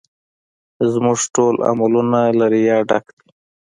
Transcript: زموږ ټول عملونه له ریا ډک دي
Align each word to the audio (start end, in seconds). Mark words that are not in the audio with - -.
زموږ 0.91 1.19
ټول 1.35 1.55
عملونه 1.69 2.19
له 2.37 2.45
ریا 2.53 2.77
ډک 2.89 3.05
دي 3.17 3.27